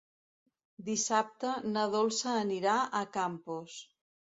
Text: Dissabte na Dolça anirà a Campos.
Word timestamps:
Dissabte 0.87 1.51
na 1.75 1.85
Dolça 1.97 2.35
anirà 2.47 2.81
a 3.03 3.05
Campos. 3.21 3.79